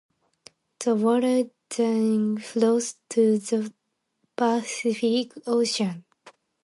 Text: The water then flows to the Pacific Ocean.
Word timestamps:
The 0.79 0.95
water 0.95 1.51
then 1.77 2.39
flows 2.39 2.95
to 3.09 3.37
the 3.37 3.71
Pacific 4.35 5.31
Ocean. 5.45 6.05